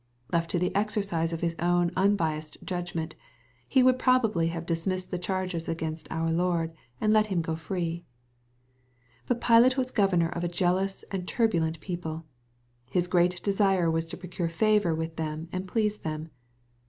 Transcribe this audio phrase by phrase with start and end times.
[0.33, 3.13] ''Left to the exercise of his own unbiassed judgment,
[3.67, 8.03] he would probably have dismissed the charges against our Lord, and let Him go free.
[9.27, 12.25] But Pilate was govciTior of a jealous and turbulent people.
[12.89, 16.31] His great desire was to procure favor with them and please them.